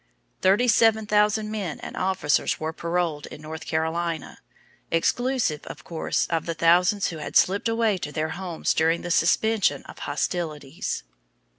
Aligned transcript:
Thirty 0.41 0.67
seven 0.67 1.05
thousand 1.05 1.51
men 1.51 1.79
and 1.81 1.95
officers 1.95 2.59
were 2.59 2.73
paroled 2.73 3.27
in 3.27 3.39
North 3.39 3.67
Carolina 3.67 4.39
exclusive, 4.89 5.63
of 5.67 5.83
course, 5.83 6.25
of 6.31 6.47
the 6.47 6.55
thousands 6.55 7.09
who 7.09 7.17
had 7.19 7.37
slipped 7.37 7.69
away 7.69 7.99
to 7.99 8.11
their 8.11 8.29
homes 8.29 8.73
during 8.73 9.03
the 9.03 9.11
suspension 9.11 9.83
of 9.83 9.99
hostilities. 9.99 11.03